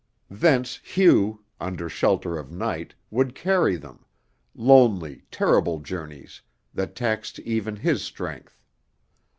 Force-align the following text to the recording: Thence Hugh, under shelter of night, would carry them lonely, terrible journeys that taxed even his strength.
Thence 0.31 0.77
Hugh, 0.77 1.43
under 1.59 1.87
shelter 1.87 2.35
of 2.35 2.51
night, 2.51 2.95
would 3.11 3.35
carry 3.35 3.75
them 3.75 4.03
lonely, 4.55 5.21
terrible 5.29 5.77
journeys 5.77 6.41
that 6.73 6.95
taxed 6.95 7.37
even 7.41 7.75
his 7.75 8.01
strength. 8.01 8.59